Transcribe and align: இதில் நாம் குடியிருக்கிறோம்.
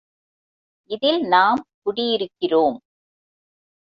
இதில் 0.89 1.21
நாம் 1.27 1.61
குடியிருக்கிறோம். 1.83 2.77